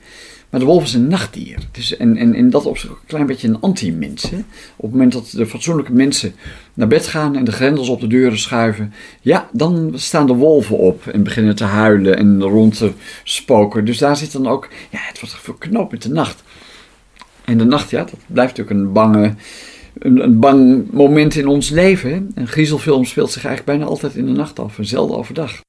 Maar 0.51 0.61
de 0.61 0.67
wolf 0.67 0.83
is 0.83 0.95
een 0.95 1.09
nachtdier. 1.09 1.59
Dus 1.73 1.97
en, 1.97 2.35
in 2.35 2.51
dat 2.51 2.67
opzicht 2.67 2.93
een 2.93 2.99
klein 3.07 3.27
beetje 3.27 3.49
een 3.49 3.61
anti-mens. 3.61 4.25
Op 4.25 4.33
het 4.77 4.91
moment 4.91 5.13
dat 5.13 5.31
de 5.31 5.47
fatsoenlijke 5.47 5.93
mensen 5.93 6.35
naar 6.75 6.89
bed 6.89 7.07
gaan 7.07 7.37
en 7.37 7.45
de 7.45 7.53
grendels 7.53 7.89
op 7.89 8.01
de 8.01 8.07
deuren 8.07 8.39
schuiven, 8.39 8.93
ja, 9.21 9.49
dan 9.53 9.93
staan 9.95 10.27
de 10.27 10.35
wolven 10.35 10.79
op 10.79 11.07
en 11.07 11.23
beginnen 11.23 11.57
te 11.57 11.65
huilen 11.65 12.17
en 12.17 12.43
rond 12.43 12.77
te 12.77 12.93
spoken. 13.25 13.85
Dus 13.85 13.99
daar 13.99 14.17
zit 14.17 14.33
dan 14.33 14.47
ook, 14.47 14.69
ja, 14.91 14.99
het 15.03 15.21
wordt 15.21 15.35
verknoopt 15.35 15.93
met 15.93 16.03
de 16.03 16.09
nacht. 16.09 16.43
En 17.45 17.59
de 17.59 17.65
nacht, 17.65 17.91
ja, 17.91 18.05
dat 18.05 18.19
blijft 18.27 18.57
natuurlijk 18.57 18.87
een 18.87 18.93
bange, 18.93 19.35
een, 19.99 20.23
een 20.23 20.39
bang 20.39 20.91
moment 20.91 21.35
in 21.35 21.47
ons 21.47 21.69
leven. 21.69 22.31
Een 22.35 22.49
griezelfilm 22.49 23.05
speelt 23.05 23.31
zich 23.31 23.45
eigenlijk 23.45 23.79
bijna 23.79 23.91
altijd 23.91 24.15
in 24.15 24.27
de 24.27 24.33
nacht 24.33 24.59
af 24.59 24.79
en 24.79 24.87
zelden 24.87 25.17
overdag. 25.17 25.61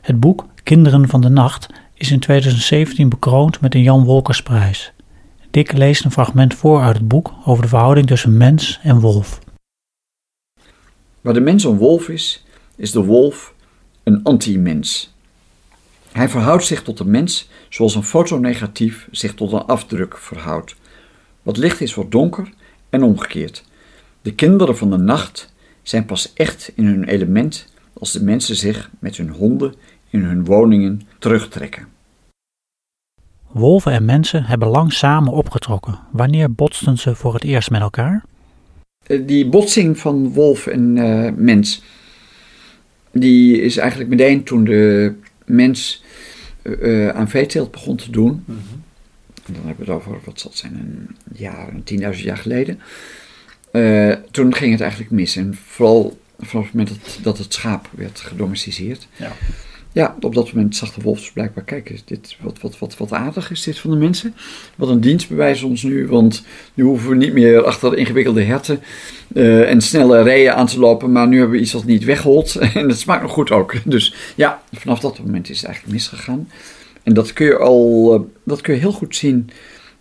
Het 0.00 0.20
boek 0.20 0.46
Kinderen 0.62 1.08
van 1.08 1.20
de 1.20 1.28
Nacht 1.28 1.66
is 1.98 2.10
in 2.10 2.20
2017 2.20 3.08
bekroond 3.08 3.60
met 3.60 3.74
een 3.74 3.82
Jan 3.82 4.04
Wolkersprijs. 4.04 4.92
Dick 5.50 5.72
leest 5.72 6.04
een 6.04 6.10
fragment 6.10 6.54
voor 6.54 6.80
uit 6.80 6.96
het 6.96 7.08
boek 7.08 7.32
over 7.44 7.62
de 7.62 7.68
verhouding 7.68 8.06
tussen 8.06 8.36
mens 8.36 8.80
en 8.82 9.00
wolf. 9.00 9.38
Waar 11.20 11.34
de 11.34 11.40
mens 11.40 11.64
een 11.64 11.76
wolf 11.76 12.08
is, 12.08 12.44
is 12.76 12.90
de 12.90 13.04
wolf 13.04 13.54
een 14.02 14.22
anti-mens. 14.22 15.14
Hij 16.12 16.28
verhoudt 16.28 16.64
zich 16.64 16.82
tot 16.82 16.98
de 16.98 17.04
mens 17.04 17.48
zoals 17.68 17.94
een 17.94 18.02
fotonegatief 18.02 19.08
zich 19.10 19.34
tot 19.34 19.52
een 19.52 19.64
afdruk 19.64 20.18
verhoudt. 20.18 20.76
Wat 21.42 21.56
licht 21.56 21.80
is, 21.80 21.94
wordt 21.94 22.10
donker 22.10 22.50
en 22.90 23.02
omgekeerd. 23.02 23.64
De 24.22 24.34
kinderen 24.34 24.76
van 24.76 24.90
de 24.90 24.96
nacht 24.96 25.52
zijn 25.82 26.04
pas 26.04 26.32
echt 26.32 26.72
in 26.74 26.86
hun 26.86 27.04
element 27.04 27.72
als 27.92 28.12
de 28.12 28.24
mensen 28.24 28.56
zich 28.56 28.90
met 28.98 29.16
hun 29.16 29.30
honden 29.30 29.74
in 30.10 30.22
hun 30.22 30.44
woningen 30.44 31.00
terugtrekken. 31.18 31.86
Wolven 33.46 33.92
en 33.92 34.04
mensen 34.04 34.44
hebben 34.44 34.68
lang 34.68 34.92
samen 34.92 35.32
opgetrokken. 35.32 35.98
Wanneer 36.10 36.52
botsten 36.52 36.98
ze 36.98 37.14
voor 37.14 37.34
het 37.34 37.44
eerst 37.44 37.70
met 37.70 37.80
elkaar? 37.80 38.24
Eh, 39.06 39.26
die 39.26 39.48
botsing 39.48 39.98
van 39.98 40.32
wolf 40.32 40.66
en 40.66 40.96
uh, 40.96 41.30
mens, 41.36 41.82
die 43.12 43.60
is 43.60 43.76
eigenlijk 43.76 44.10
meteen 44.10 44.44
toen 44.44 44.64
de 44.64 45.14
mens 45.44 46.02
uh, 46.62 47.08
aan 47.08 47.28
veeteelt 47.28 47.70
begon 47.70 47.96
te 47.96 48.10
doen. 48.10 48.42
Mm 48.44 48.44
-hmm. 48.46 48.82
En 49.46 49.54
dan 49.54 49.66
hebben 49.66 49.84
we 49.86 49.92
het 49.92 50.00
over, 50.00 50.18
wat 50.24 50.40
zal 50.40 50.50
het 50.50 50.58
zijn, 50.58 50.74
een 50.74 51.16
jaar, 51.32 51.68
een 51.68 51.84
tienduizend 51.84 52.26
jaar 52.26 52.36
geleden. 52.36 52.80
Uh, 53.72 54.14
toen 54.30 54.54
ging 54.54 54.72
het 54.72 54.80
eigenlijk 54.80 55.10
mis. 55.10 55.36
En 55.36 55.54
vooral 55.54 56.18
vanaf 56.38 56.64
het 56.64 56.74
moment 56.74 56.88
dat, 56.88 57.18
dat 57.22 57.38
het 57.38 57.54
schaap 57.54 57.88
werd 57.90 58.20
gedomesticeerd. 58.20 59.08
Ja. 59.16 59.32
Ja, 59.92 60.16
op 60.20 60.34
dat 60.34 60.52
moment 60.52 60.76
zag 60.76 60.92
de 60.94 61.02
wolf 61.02 61.18
dus 61.18 61.32
blijkbaar, 61.32 61.64
kijk, 61.64 62.02
dit, 62.04 62.36
wat, 62.40 62.60
wat, 62.60 62.78
wat, 62.78 62.96
wat 62.96 63.12
aardig 63.12 63.50
is 63.50 63.62
dit 63.62 63.78
van 63.78 63.90
de 63.90 63.96
mensen. 63.96 64.34
Wat 64.76 64.88
een 64.88 65.00
dienst 65.00 65.28
bewijzen 65.28 65.68
ons 65.68 65.82
nu, 65.82 66.06
want 66.06 66.44
nu 66.74 66.84
hoeven 66.84 67.10
we 67.10 67.16
niet 67.16 67.32
meer 67.32 67.64
achter 67.64 67.96
ingewikkelde 67.96 68.42
herten 68.42 68.80
uh, 69.32 69.70
en 69.70 69.80
snelle 69.80 70.22
rijen 70.22 70.54
aan 70.54 70.66
te 70.66 70.78
lopen, 70.78 71.12
maar 71.12 71.28
nu 71.28 71.38
hebben 71.38 71.56
we 71.56 71.62
iets 71.62 71.72
wat 71.72 71.84
niet 71.84 72.04
wegholt 72.04 72.56
en 72.74 72.88
het 72.88 72.98
smaakt 72.98 73.22
nog 73.22 73.32
goed 73.32 73.50
ook. 73.50 73.74
Dus 73.84 74.14
ja, 74.34 74.62
vanaf 74.72 75.00
dat 75.00 75.18
moment 75.18 75.50
is 75.50 75.56
het 75.56 75.66
eigenlijk 75.66 75.94
misgegaan. 75.94 76.48
En 77.02 77.14
dat 77.14 77.32
kun 77.32 77.46
je 77.46 77.58
al, 77.58 78.14
uh, 78.14 78.20
dat 78.44 78.60
kun 78.60 78.74
je 78.74 78.80
heel 78.80 78.92
goed 78.92 79.16
zien 79.16 79.50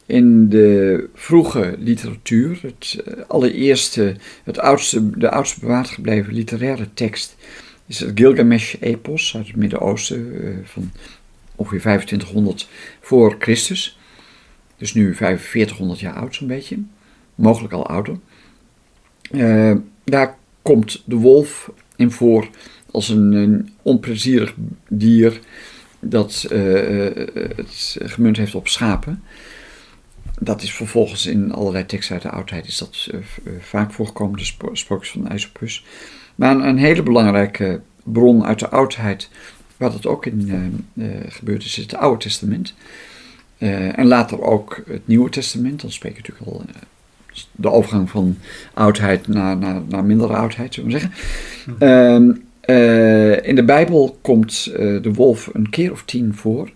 in 0.06 0.50
de 0.50 1.10
vroege 1.14 1.76
literatuur. 1.80 2.60
Het 2.62 3.04
uh, 3.08 3.14
allereerste, 3.28 4.16
het 4.44 4.60
oudste, 4.60 5.10
de 5.10 5.30
oudste 5.32 5.60
bewaard 5.60 5.90
gebleven 5.90 6.34
literaire 6.34 6.88
tekst 6.94 7.36
is 7.88 8.00
het 8.00 8.12
Gilgamesh-epos 8.20 9.36
uit 9.36 9.48
het 9.48 9.56
Midden-Oosten 9.56 10.46
uh, 10.46 10.58
van 10.64 10.92
ongeveer 11.56 11.80
2500 11.80 12.68
voor 13.02 13.36
Christus. 13.40 14.00
Dus 14.78 14.94
nu 14.94 15.16
4500 15.16 16.00
jaar 16.00 16.14
oud 16.14 16.36
zo'n 16.36 16.48
beetje, 16.48 16.80
mogelijk 17.36 17.74
al 17.74 17.88
ouder. 17.88 18.20
Uh, 19.32 19.76
daar 20.04 20.38
komt 20.62 21.04
de 21.06 21.16
wolf 21.16 21.72
in 21.96 22.12
voor 22.12 22.50
als 22.92 23.10
een, 23.10 23.32
een 23.32 23.74
onplezierig 23.82 24.56
dier 24.90 25.40
dat 26.00 26.48
uh, 26.52 27.16
het 27.56 27.98
gemunt 28.00 28.38
heeft 28.38 28.56
op 28.56 28.68
schapen. 28.68 29.24
Dat 30.40 30.62
is 30.62 30.74
vervolgens 30.74 31.26
in 31.26 31.52
allerlei 31.52 31.86
teksten 31.86 32.14
uit 32.14 32.24
de 32.24 32.30
oudheid 32.30 32.68
is 32.68 32.78
dat 32.78 33.10
vaak 33.60 33.92
voorgekomen, 33.92 34.38
de 34.38 34.46
spo 34.46 34.76
sprookjes 34.76 35.12
van 35.12 35.28
IJsopus. 35.28 35.84
Maar 36.38 36.56
een, 36.56 36.78
hele 36.78 37.04
belangrijke 37.04 37.82
bron 38.04 38.46
uit 38.46 38.60
de 38.60 38.70
oudheid, 38.70 39.30
waar 39.78 39.92
dat 39.92 40.06
ook 40.06 40.26
in 40.26 40.82
uh, 40.96 41.08
uh, 41.08 41.16
gebeurd 41.28 41.64
is, 41.64 41.78
is 41.78 41.84
het 41.84 41.96
Oude 41.96 42.20
Testament. 42.20 42.74
Uh, 43.58 44.00
en 44.00 44.08
later 44.08 44.42
ook 44.42 44.82
het 44.88 45.08
Nieuwe 45.08 45.30
Testament. 45.30 45.82
Dan 45.82 45.92
spreek 45.92 46.16
je 46.16 46.22
natuurlijk 46.22 46.48
al 46.48 46.64
de 47.52 47.70
overgang 47.70 48.10
van 48.10 48.38
oudheid 48.74 49.28
naar, 49.28 49.58
naar, 49.58 49.82
naar 49.90 50.04
mindere 50.04 50.36
oudheid, 50.36 50.74
zullen 50.74 50.92
we 50.92 51.00
zeggen. 51.00 51.12
Ehm, 51.80 52.32
in 53.44 53.56
de 53.56 53.64
Bijbel 53.66 54.18
komt 54.22 54.64
de 54.74 55.14
wolf 55.14 55.50
een 55.54 55.70
keer 55.70 55.92
of 55.92 56.04
tien 56.04 56.36
voor. 56.36 56.72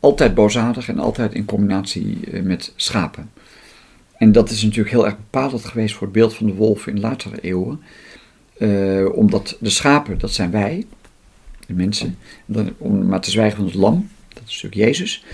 Altijd 0.00 0.34
boosaardig 0.34 0.88
en 0.88 0.98
altijd 0.98 1.34
in 1.34 1.44
combinatie 1.44 2.18
met 2.42 2.72
schapen. 2.76 3.30
En 4.16 4.32
dat 4.32 4.50
is 4.50 4.62
natuurlijk 4.62 4.90
heel 4.90 5.04
erg 5.04 5.16
bepalend 5.16 5.64
geweest 5.64 5.94
voor 5.94 6.02
het 6.02 6.16
beeld 6.16 6.34
van 6.34 6.46
de 6.46 6.54
wolf 6.54 6.86
in 6.86 7.00
latere 7.00 7.40
eeuwen. 7.40 7.80
Eh, 8.60 9.12
omdat 9.12 9.56
de 9.60 9.70
schapen, 9.70 10.18
dat 10.18 10.32
zijn 10.32 10.50
wij, 10.50 10.86
de 11.66 11.74
mensen. 11.74 12.16
Dan, 12.46 12.72
om 12.78 13.06
maar 13.06 13.20
te 13.20 13.30
zwijgen 13.30 13.56
van 13.56 13.66
het 13.66 13.74
lam, 13.74 14.08
dat 14.28 14.42
is 14.46 14.62
natuurlijk 14.62 14.88
Jezus. 14.88 15.24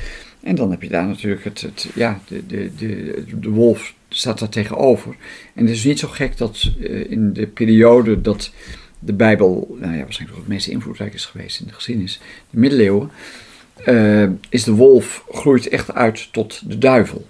En 0.40 0.54
dan 0.54 0.70
heb 0.70 0.82
je 0.82 0.88
daar 0.88 1.06
natuurlijk 1.06 1.44
het, 1.44 1.60
het 1.60 1.88
ja, 1.94 2.20
de, 2.28 2.46
de, 2.46 2.70
de, 2.76 3.24
de 3.40 3.48
wolf 3.48 3.94
staat 4.08 4.38
daar 4.38 4.48
tegenover. 4.48 5.16
En 5.54 5.66
het 5.66 5.74
is 5.74 5.84
niet 5.84 5.98
zo 5.98 6.08
gek 6.08 6.36
dat 6.36 6.72
uh, 6.78 7.10
in 7.10 7.32
de 7.32 7.46
periode 7.46 8.20
dat 8.20 8.52
de 8.98 9.12
Bijbel, 9.12 9.76
nou 9.80 9.96
ja, 9.96 10.02
waarschijnlijk 10.02 10.40
het 10.40 10.48
meest 10.48 10.66
invloedrijk 10.66 11.14
is 11.14 11.24
geweest 11.24 11.60
in 11.60 11.66
de 11.66 11.72
geschiedenis, 11.72 12.20
de 12.50 12.58
middeleeuwen, 12.58 13.10
uh, 13.86 14.28
is 14.48 14.64
de 14.64 14.72
wolf 14.72 15.24
groeit 15.30 15.68
echt 15.68 15.94
uit 15.94 16.28
tot 16.32 16.68
de 16.68 16.78
duivel. 16.78 17.26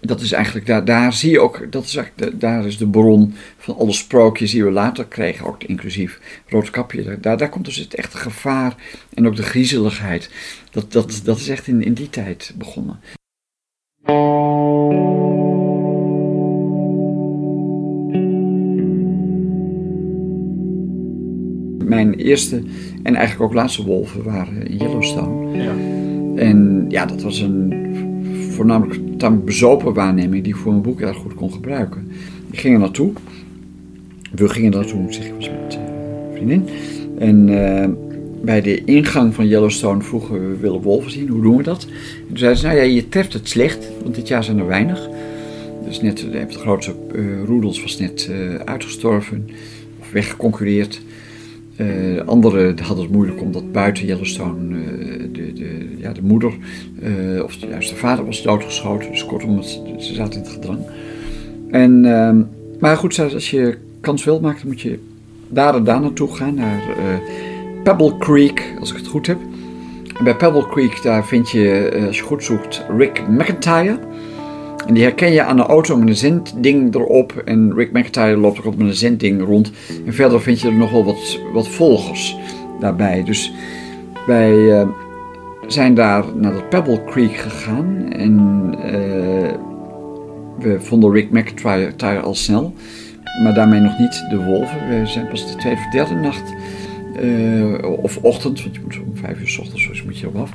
Dat 0.00 0.20
is 0.20 0.32
eigenlijk, 0.32 0.66
daar, 0.66 0.84
daar 0.84 1.12
zie 1.12 1.30
je 1.30 1.40
ook, 1.40 1.72
dat 1.72 1.84
is 1.84 1.96
eigenlijk, 1.96 2.40
daar 2.40 2.66
is 2.66 2.78
de 2.78 2.88
bron 2.88 3.34
van 3.58 3.76
alle 3.76 3.92
sprookjes 3.92 4.50
die 4.50 4.64
we 4.64 4.70
later 4.70 5.06
kregen, 5.06 5.46
ook 5.46 5.64
inclusief 5.64 6.42
Roodkapje. 6.46 7.18
Daar, 7.20 7.36
daar 7.36 7.48
komt 7.48 7.64
dus 7.64 7.76
het 7.76 7.94
echte 7.94 8.16
gevaar 8.16 8.74
en 9.14 9.26
ook 9.26 9.36
de 9.36 9.42
griezeligheid. 9.42 10.30
Dat, 10.70 10.92
dat, 10.92 11.20
dat 11.24 11.38
is 11.38 11.48
echt 11.48 11.66
in, 11.66 11.82
in 11.82 11.94
die 11.94 12.10
tijd 12.10 12.54
begonnen. 12.58 13.00
Mijn 21.84 22.14
eerste 22.14 22.62
en 23.02 23.14
eigenlijk 23.14 23.50
ook 23.50 23.54
laatste 23.54 23.84
wolven 23.84 24.22
waren 24.22 24.76
Yellowstone. 24.76 25.62
Ja. 25.62 25.74
En 26.42 26.84
ja, 26.88 27.06
dat 27.06 27.22
was 27.22 27.40
een 27.40 27.86
voornamelijk 28.58 29.18
tamelijk 29.18 29.46
bezopen 29.46 29.94
waarneming 29.94 30.44
die 30.44 30.52
ik 30.52 30.58
voor 30.58 30.70
mijn 30.70 30.82
boek 30.82 31.00
erg 31.00 31.16
goed 31.16 31.34
kon 31.34 31.52
gebruiken. 31.52 32.10
Ik 32.50 32.58
ging 32.60 32.74
er 32.74 32.80
naartoe. 32.80 33.12
We 34.30 34.48
gingen 34.48 34.72
er 34.72 34.78
naartoe, 34.78 35.12
zeg 35.12 35.26
ik, 35.26 35.32
was 35.34 35.50
met 35.50 35.74
een 35.74 36.34
vriendin. 36.34 36.64
En 37.18 37.48
uh, 37.48 37.84
bij 38.42 38.60
de 38.60 38.84
ingang 38.84 39.34
van 39.34 39.48
Yellowstone 39.48 40.02
vroegen 40.02 40.32
we, 40.32 40.48
we 40.48 40.56
willen 40.56 40.82
wolven 40.82 41.10
zien, 41.10 41.28
hoe 41.28 41.42
doen 41.42 41.56
we 41.56 41.62
dat? 41.62 41.84
En 41.84 42.26
toen 42.28 42.38
zeiden 42.38 42.60
ze, 42.60 42.66
nou 42.66 42.78
ja, 42.78 42.84
je 42.84 43.08
treft 43.08 43.32
het 43.32 43.48
slecht, 43.48 43.88
want 44.02 44.14
dit 44.14 44.28
jaar 44.28 44.44
zijn 44.44 44.58
er 44.58 44.66
weinig. 44.66 45.08
Dus 45.84 46.00
net, 46.00 46.18
de 46.18 46.46
grootste 46.48 46.94
roedels 47.46 47.82
was 47.82 47.98
net 47.98 48.30
uitgestorven 48.64 49.48
of 50.00 50.10
weggeconcureerd. 50.10 51.00
Uh, 51.80 52.20
anderen 52.26 52.78
hadden 52.78 53.04
het 53.04 53.14
moeilijk 53.14 53.40
omdat 53.40 53.72
buiten 53.72 54.06
Yellowstone 54.06 54.76
uh, 54.76 55.28
de, 55.32 55.52
de, 55.52 55.96
ja, 55.98 56.12
de 56.12 56.22
moeder, 56.22 56.52
uh, 57.02 57.42
of 57.42 57.54
juist 57.54 57.90
de 57.90 57.96
vader 57.96 58.24
was 58.24 58.42
doodgeschoten. 58.42 59.10
Dus 59.10 59.24
kortom, 59.24 59.62
ze 59.62 60.14
zaten 60.14 60.32
in 60.32 60.40
het 60.40 60.48
gedrang. 60.48 60.78
En, 61.70 62.04
ehm, 62.04 62.42
maar 62.80 62.96
goed, 62.96 63.18
als 63.18 63.50
je 63.50 63.78
kans 64.00 64.24
wil 64.24 64.40
maken, 64.40 64.58
dan 64.58 64.68
moet 64.68 64.80
je 64.80 64.98
daar 65.48 65.74
en 65.74 65.84
daar 65.84 66.00
naartoe 66.00 66.34
gaan, 66.34 66.54
naar 66.54 66.82
Pebble 67.82 68.18
Creek, 68.18 68.74
als 68.80 68.90
ik 68.90 68.96
het 68.96 69.06
goed 69.06 69.26
heb. 69.26 69.38
En 70.16 70.24
bij 70.24 70.36
Pebble 70.36 70.66
Creek, 70.66 71.02
daar 71.02 71.26
vind 71.26 71.50
je, 71.50 72.02
als 72.06 72.16
je 72.16 72.22
goed 72.22 72.44
zoekt, 72.44 72.84
Rick 72.96 73.28
McIntyre. 73.28 73.98
En 74.88 74.94
die 74.94 75.02
herken 75.02 75.32
je 75.32 75.42
aan 75.42 75.58
een 75.58 75.66
auto 75.66 75.96
met 75.96 76.08
een 76.08 76.16
zendding 76.16 76.94
erop. 76.94 77.42
En 77.44 77.74
Rick 77.74 77.92
McIntyre 77.92 78.36
loopt 78.36 78.64
ook 78.64 78.76
met 78.76 78.86
een 78.86 78.94
zendding 78.94 79.44
rond. 79.44 79.72
En 80.06 80.14
verder 80.14 80.40
vind 80.40 80.60
je 80.60 80.68
er 80.68 80.74
nog 80.74 80.90
wel 80.90 81.04
wat, 81.04 81.40
wat 81.52 81.68
volgers 81.68 82.36
daarbij. 82.80 83.24
Dus 83.24 83.52
wij 84.26 84.52
uh, 84.52 84.88
zijn 85.66 85.94
daar 85.94 86.24
naar 86.34 86.52
de 86.52 86.62
Pebble 86.62 87.04
Creek 87.04 87.36
gegaan. 87.36 88.12
En 88.12 88.32
uh, 88.76 89.52
we 90.58 90.80
vonden 90.80 91.12
Rick 91.12 91.30
McIntyre 91.30 92.20
al 92.20 92.34
snel. 92.34 92.74
Maar 93.42 93.54
daarmee 93.54 93.80
nog 93.80 93.98
niet 93.98 94.24
de 94.30 94.44
wolven. 94.44 94.88
We 94.88 95.06
zijn 95.06 95.28
pas 95.28 95.52
de 95.52 95.58
tweede 95.58 95.80
of 95.80 95.92
derde 95.92 96.14
nacht. 96.14 96.54
Uh, 97.22 98.02
of 98.02 98.18
ochtend, 98.22 98.62
want 98.62 98.74
je 98.74 98.80
moet 98.82 99.00
om 99.06 99.16
vijf 99.16 99.40
uur 99.40 99.48
s 99.48 99.58
ochtends, 99.58 99.88
dus 99.88 100.04
moet 100.04 100.18
je 100.18 100.26
erop 100.26 100.42
af. 100.42 100.50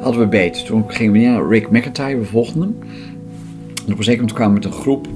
Hadden 0.00 0.20
we 0.20 0.26
beet. 0.26 0.66
Toen 0.66 0.84
gingen 0.86 1.12
we 1.12 1.18
naar 1.18 1.48
Rick 1.48 1.70
McIntyre, 1.70 2.18
we 2.18 2.24
volgden 2.24 2.62
hem. 2.62 2.76
En 3.90 3.96
op 3.96 4.02
een 4.02 4.08
zeker 4.08 4.20
moment 4.20 4.38
kwamen 4.38 4.60
we 4.60 4.66
met 4.66 4.76
een 4.76 4.82
groep 4.82 5.08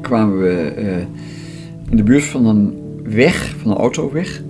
kwamen 0.00 0.38
we 0.38 0.74
uh, 0.78 0.96
in 1.90 1.96
de 1.96 2.02
buurt 2.02 2.24
van 2.24 2.46
een 2.46 2.74
weg, 3.04 3.54
van 3.60 3.70
een 3.70 3.76
autoweg. 3.76 4.42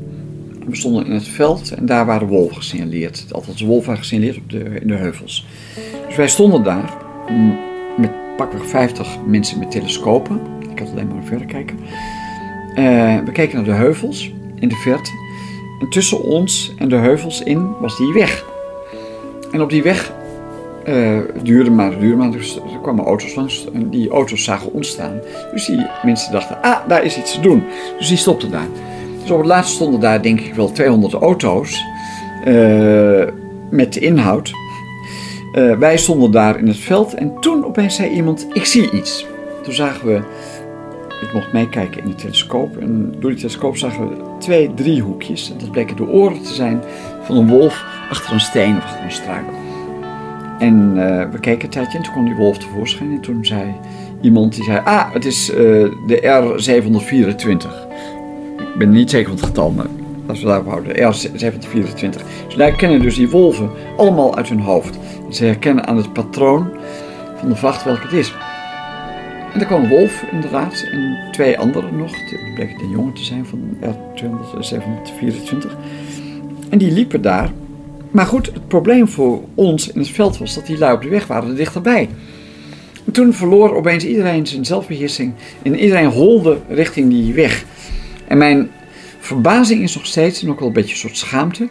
We 0.66 0.76
stonden 0.76 1.06
in 1.06 1.12
het 1.12 1.28
veld 1.28 1.72
en 1.72 1.86
daar 1.86 2.06
waren 2.06 2.28
wolven 2.28 2.56
gesignaleerd. 2.56 3.26
Althans, 3.30 3.60
wolven 3.60 3.86
waren 3.86 4.02
gesignaleerd 4.02 4.36
op 4.36 4.50
de, 4.50 4.58
in 4.80 4.86
de 4.86 4.94
heuvels. 4.94 5.46
Dus 6.06 6.16
wij 6.16 6.28
stonden 6.28 6.62
daar 6.62 6.94
met 7.96 8.10
pakweg 8.36 8.66
50 8.66 9.16
mensen 9.26 9.58
met 9.58 9.70
telescopen. 9.70 10.40
Ik 10.70 10.78
had 10.78 10.90
alleen 10.90 11.06
maar 11.06 11.16
een 11.16 11.26
verrekijker. 11.26 11.76
Uh, 11.76 13.24
we 13.24 13.32
keken 13.32 13.56
naar 13.56 13.64
de 13.64 13.72
heuvels 13.72 14.32
in 14.58 14.68
de 14.68 14.76
verte. 14.76 15.10
En 15.80 15.88
tussen 15.88 16.22
ons 16.22 16.74
en 16.78 16.88
de 16.88 16.96
heuvels 16.96 17.42
in 17.42 17.78
was 17.80 17.96
die 17.96 18.12
weg. 18.12 18.44
En 19.52 19.62
op 19.62 19.70
die 19.70 19.82
weg 19.82 20.12
uh, 20.88 21.18
duurde 21.42 21.70
maar, 21.70 21.98
duurde 21.98 22.16
maar. 22.16 22.30
Dus 22.30 22.56
er 22.56 22.78
kwamen 22.82 23.04
auto's 23.04 23.34
langs 23.34 23.68
en 23.72 23.90
die 23.90 24.10
auto's 24.10 24.44
zagen 24.44 24.72
ontstaan. 24.72 25.20
Dus 25.52 25.66
die 25.66 25.86
mensen 26.02 26.32
dachten, 26.32 26.62
ah, 26.62 26.88
daar 26.88 27.04
is 27.04 27.18
iets 27.18 27.32
te 27.32 27.40
doen. 27.40 27.64
Dus 27.98 28.08
die 28.08 28.16
stopten 28.16 28.50
daar. 28.50 28.68
Dus 29.22 29.30
op 29.30 29.38
het 29.38 29.46
laatst 29.46 29.74
stonden 29.74 30.00
daar 30.00 30.22
denk 30.22 30.40
ik 30.40 30.54
wel 30.54 30.72
200 30.72 31.12
auto's 31.12 31.84
uh, 32.44 33.24
met 33.70 33.92
de 33.92 34.00
inhoud. 34.00 34.52
Uh, 35.52 35.78
wij 35.78 35.96
stonden 35.96 36.30
daar 36.30 36.58
in 36.58 36.66
het 36.66 36.76
veld 36.76 37.14
en 37.14 37.40
toen 37.40 37.64
opeens 37.64 37.96
zei 37.96 38.10
iemand, 38.10 38.46
ik 38.52 38.64
zie 38.64 38.90
iets. 38.90 39.26
Toen 39.62 39.72
zagen 39.72 40.06
we, 40.06 40.20
ik 41.20 41.32
mocht 41.32 41.52
meekijken 41.52 42.02
in 42.02 42.08
de 42.08 42.14
telescoop. 42.14 42.76
En 42.76 43.14
door 43.18 43.30
die 43.30 43.38
telescoop 43.38 43.76
zagen 43.76 44.08
we 44.08 44.16
twee 44.38 44.74
driehoekjes. 44.74 45.50
En 45.50 45.58
dat 45.58 45.70
bleken 45.70 45.96
de 45.96 46.06
oren 46.06 46.42
te 46.42 46.54
zijn 46.54 46.82
van 47.22 47.36
een 47.36 47.48
wolf 47.48 47.84
achter 48.10 48.32
een 48.32 48.40
steen 48.40 48.76
of 48.76 48.84
achter 48.84 49.04
een 49.04 49.10
struik. 49.10 49.61
En 50.62 50.92
uh, 50.96 51.30
we 51.30 51.38
keken 51.40 51.64
een 51.64 51.70
tijdje 51.70 51.98
en 51.98 52.04
toen 52.04 52.12
kwam 52.12 52.24
die 52.24 52.34
wolf 52.34 52.58
tevoorschijn. 52.58 53.12
En 53.12 53.20
toen 53.20 53.44
zei 53.44 53.74
iemand, 54.20 54.54
die 54.54 54.64
zei, 54.64 54.80
ah, 54.84 55.12
het 55.12 55.24
is 55.24 55.50
uh, 55.50 55.56
de 56.06 56.20
R724. 56.22 57.90
Ik 58.58 58.78
ben 58.78 58.90
niet 58.90 59.10
zeker 59.10 59.28
van 59.28 59.36
het 59.36 59.46
getal, 59.46 59.70
maar 59.70 59.86
als 60.26 60.40
we 60.40 60.46
daarop 60.46 60.66
houden, 60.66 60.96
R724. 60.96 62.46
Dus 62.46 62.54
wij 62.56 62.72
kennen 62.72 63.00
dus 63.00 63.14
die 63.14 63.28
wolven 63.28 63.70
allemaal 63.96 64.36
uit 64.36 64.48
hun 64.48 64.60
hoofd. 64.60 64.98
Ze 65.30 65.44
herkennen 65.44 65.86
aan 65.86 65.96
het 65.96 66.12
patroon 66.12 66.70
van 67.36 67.48
de 67.48 67.56
vacht 67.56 67.84
welke 67.84 68.02
het 68.02 68.12
is. 68.12 68.34
En 69.52 69.60
er 69.60 69.66
kwam 69.66 69.82
een 69.82 69.88
wolf 69.88 70.24
inderdaad 70.30 70.84
en 70.92 71.16
twee 71.32 71.58
anderen 71.58 71.96
nog. 71.96 72.10
Die 72.10 72.52
bleken 72.54 72.78
de 72.78 72.88
jongen 72.88 73.12
te 73.12 73.24
zijn 73.24 73.46
van 73.46 73.76
R724. 73.80 75.70
En 76.68 76.78
die 76.78 76.92
liepen 76.92 77.22
daar 77.22 77.50
maar 78.12 78.26
goed, 78.26 78.46
het 78.46 78.68
probleem 78.68 79.08
voor 79.08 79.42
ons 79.54 79.88
in 79.88 80.00
het 80.00 80.10
veld 80.10 80.38
was 80.38 80.54
dat 80.54 80.66
die 80.66 80.78
lui 80.78 80.94
op 80.94 81.02
de 81.02 81.08
weg 81.08 81.26
waren 81.26 81.48
er 81.48 81.56
dichterbij. 81.56 82.08
En 83.06 83.12
toen 83.12 83.34
verloor 83.34 83.74
opeens 83.74 84.04
iedereen 84.04 84.46
zijn 84.46 84.64
zelfbeheersing 84.64 85.34
en 85.62 85.78
iedereen 85.78 86.10
holde 86.10 86.58
richting 86.68 87.10
die 87.10 87.34
weg. 87.34 87.64
En 88.26 88.38
mijn 88.38 88.70
verbazing 89.18 89.82
is 89.82 89.94
nog 89.94 90.06
steeds, 90.06 90.42
en 90.42 90.50
ook 90.50 90.58
wel 90.58 90.68
een 90.68 90.74
beetje 90.74 90.92
een 90.92 90.98
soort 90.98 91.16
schaamte, 91.16 91.68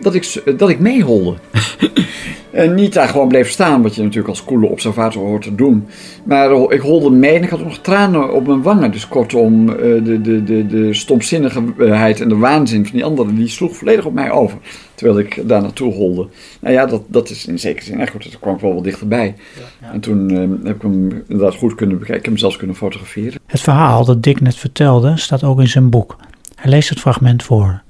dat 0.00 0.14
ik, 0.14 0.42
dat 0.58 0.68
ik 0.68 0.78
meeholde. 0.78 1.34
en 2.50 2.74
niet 2.74 2.92
daar 2.92 3.08
gewoon 3.08 3.28
bleef 3.28 3.50
staan, 3.50 3.82
wat 3.82 3.94
je 3.94 4.02
natuurlijk 4.02 4.28
als 4.28 4.44
coole 4.44 4.66
observator 4.66 5.22
hoort 5.26 5.42
te 5.42 5.54
doen. 5.54 5.86
Maar 6.24 6.50
ik 6.72 6.80
holde 6.80 7.10
mee 7.10 7.34
en 7.34 7.42
ik 7.42 7.50
had 7.50 7.64
nog 7.64 7.78
tranen 7.78 8.34
op 8.34 8.46
mijn 8.46 8.62
wangen. 8.62 8.90
Dus 8.90 9.08
kortom, 9.08 9.68
eh, 9.68 9.76
de, 9.78 10.20
de, 10.20 10.44
de, 10.44 10.66
de 10.66 10.94
stomzinnigheid 10.94 12.20
en 12.20 12.28
de 12.28 12.36
waanzin 12.36 12.86
van 12.86 12.96
die 12.96 13.04
anderen, 13.04 13.34
die 13.34 13.48
sloeg 13.48 13.76
volledig 13.76 14.04
op 14.04 14.12
mij 14.12 14.30
over. 14.30 14.58
Terwijl 14.94 15.18
ik 15.18 15.48
daar 15.48 15.62
naartoe 15.62 15.92
holde. 15.92 16.26
Nou 16.60 16.74
ja, 16.74 16.86
dat, 16.86 17.02
dat 17.06 17.30
is 17.30 17.46
in 17.46 17.58
zekere 17.58 17.84
zin 17.84 18.00
echt 18.00 18.10
goed. 18.10 18.24
Dat 18.24 18.40
kwam 18.40 18.54
ik 18.54 18.60
wel 18.60 18.74
wat 18.74 18.84
dichterbij. 18.84 19.34
Ja, 19.56 19.86
ja. 19.86 19.92
En 19.92 20.00
toen 20.00 20.32
uh, 20.32 20.66
heb 20.66 20.76
ik 20.76 20.82
hem 20.82 21.24
inderdaad 21.28 21.54
goed 21.54 21.74
kunnen 21.74 21.98
bekijken. 21.98 22.18
Ik 22.18 22.24
heb 22.24 22.32
hem 22.32 22.38
zelfs 22.38 22.56
kunnen 22.56 22.76
fotograferen. 22.76 23.40
Het 23.46 23.60
verhaal 23.60 24.04
dat 24.04 24.22
Dick 24.22 24.40
net 24.40 24.56
vertelde 24.56 25.16
staat 25.16 25.44
ook 25.44 25.60
in 25.60 25.68
zijn 25.68 25.90
boek. 25.90 26.16
Hij 26.54 26.70
leest 26.70 26.88
het 26.88 27.00
fragment 27.00 27.42
voor. 27.42 27.82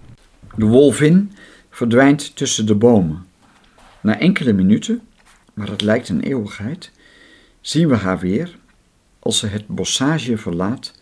De 0.55 0.67
wolvin 0.67 1.33
verdwijnt 1.79 2.37
tussen 2.37 2.67
de 2.67 2.75
bomen. 2.75 3.27
Na 4.01 4.19
enkele 4.19 4.53
minuten, 4.53 5.01
maar 5.55 5.69
het 5.69 5.83
lijkt 5.83 6.09
een 6.09 6.21
eeuwigheid, 6.21 6.91
zien 7.61 7.89
we 7.89 7.95
haar 7.95 8.19
weer 8.19 8.59
als 9.19 9.39
ze 9.39 9.47
het 9.47 9.67
bossage 9.67 10.39
verlaat 10.39 10.95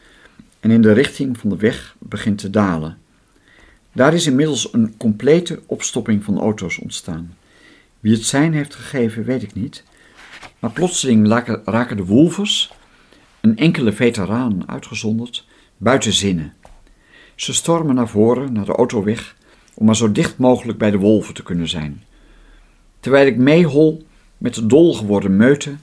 en 0.60 0.70
in 0.70 0.82
de 0.82 0.92
richting 0.92 1.38
van 1.38 1.50
de 1.50 1.56
weg 1.56 1.96
begint 1.98 2.38
te 2.38 2.50
dalen. 2.50 2.98
Daar 3.92 4.14
is 4.14 4.26
inmiddels 4.26 4.72
een 4.72 4.96
complete 4.96 5.62
opstopping 5.66 6.24
van 6.24 6.38
auto's 6.38 6.78
ontstaan. 6.78 7.36
Wie 8.00 8.12
het 8.12 8.24
zijn 8.24 8.54
heeft 8.54 8.74
gegeven, 8.74 9.24
weet 9.24 9.42
ik 9.42 9.54
niet. 9.54 9.84
Maar 10.58 10.70
plotseling 10.70 11.28
raken 11.64 11.96
de 11.96 12.04
wolvers, 12.04 12.72
een 13.40 13.56
enkele 13.56 13.92
veteraan 13.92 14.68
uitgezonderd, 14.68 15.46
buiten 15.76 16.12
zinnen. 16.12 16.54
Ze 17.34 17.54
stormen 17.54 17.94
naar 17.94 18.08
voren, 18.08 18.52
naar 18.52 18.64
de 18.64 18.72
autoweg, 18.72 19.36
om 19.78 19.86
maar 19.86 19.96
zo 19.96 20.12
dicht 20.12 20.38
mogelijk 20.38 20.78
bij 20.78 20.90
de 20.90 20.98
wolven 20.98 21.34
te 21.34 21.42
kunnen 21.42 21.68
zijn. 21.68 22.02
Terwijl 23.00 23.26
ik 23.26 23.36
meehol 23.36 24.06
met 24.38 24.54
de 24.54 24.66
dol 24.66 24.94
geworden 24.94 25.36
meute, 25.36 25.76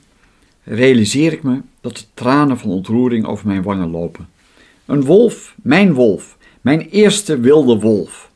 realiseer 0.63 1.33
ik 1.33 1.43
me 1.43 1.61
dat 1.81 1.97
de 1.97 2.03
tranen 2.13 2.57
van 2.57 2.69
ontroering 2.69 3.25
over 3.25 3.47
mijn 3.47 3.63
wangen 3.63 3.91
lopen. 3.91 4.27
Een 4.85 5.03
wolf, 5.03 5.55
mijn 5.61 5.93
wolf, 5.93 6.37
Mijn 6.61 6.89
eerste 6.89 7.39
wilde 7.39 7.79
wolf. 7.79 8.31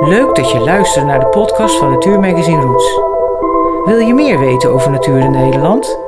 Leuk 0.00 0.34
dat 0.34 0.50
je 0.50 0.58
luistert 0.58 1.06
naar 1.06 1.20
de 1.20 1.28
podcast 1.28 1.78
van 1.78 1.90
Natuurmagazine 1.90 2.60
Roots. 2.60 3.00
Wil 3.84 3.98
je 3.98 4.14
meer 4.14 4.38
weten 4.38 4.70
over 4.70 4.90
natuur 4.90 5.18
in 5.18 5.30
Nederland? 5.30 5.98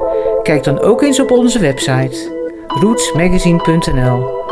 Kijk 0.42 0.64
dan 0.64 0.80
ook 0.80 1.02
eens 1.02 1.20
op 1.20 1.30
onze 1.30 1.58
website 1.58 2.33
rootsmagazine.nl. 2.74 4.42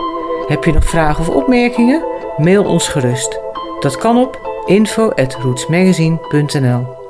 Heb 0.46 0.64
je 0.64 0.72
nog 0.72 0.84
vragen 0.84 1.20
of 1.20 1.28
opmerkingen? 1.28 2.04
Mail 2.36 2.64
ons 2.64 2.88
gerust. 2.88 3.40
Dat 3.80 3.96
kan 3.96 4.16
op 4.16 4.62
info@rootsmagazine.nl. 4.66 7.01